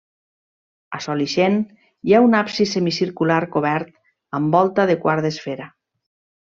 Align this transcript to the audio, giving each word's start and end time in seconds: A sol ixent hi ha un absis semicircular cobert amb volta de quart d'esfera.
A 0.99 1.01
sol 1.05 1.21
ixent 1.25 1.59
hi 2.07 2.15
ha 2.15 2.23
un 2.29 2.39
absis 2.41 2.75
semicircular 2.79 3.39
cobert 3.59 3.95
amb 4.41 4.61
volta 4.61 4.91
de 4.93 5.01
quart 5.07 5.27
d'esfera. 5.29 5.75